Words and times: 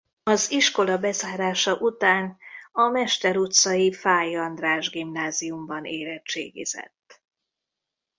Az 0.23 0.51
iskola 0.51 0.97
bezárása 0.97 1.75
után 1.77 2.37
a 2.71 2.87
Mester 2.87 3.37
utcai 3.37 3.93
Fáy 3.93 4.35
András 4.35 4.89
gimnáziumban 4.89 5.85
érettségizett. 5.85 7.23